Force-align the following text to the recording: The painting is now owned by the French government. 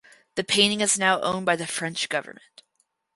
The 0.33 0.43
painting 0.43 0.81
is 0.81 0.97
now 0.97 1.21
owned 1.21 1.45
by 1.45 1.55
the 1.55 1.67
French 1.67 2.09
government. 2.09 2.63